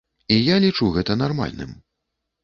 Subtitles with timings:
[0.35, 1.75] І я лічу гэта нармальным.